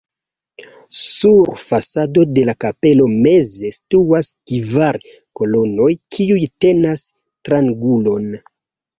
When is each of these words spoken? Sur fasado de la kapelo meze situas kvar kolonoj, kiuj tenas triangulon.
Sur 0.99 1.49
fasado 1.63 2.23
de 2.37 2.45
la 2.49 2.55
kapelo 2.63 3.05
meze 3.25 3.69
situas 3.77 4.29
kvar 4.51 4.99
kolonoj, 5.41 5.89
kiuj 6.17 6.41
tenas 6.65 7.05
triangulon. 7.49 8.27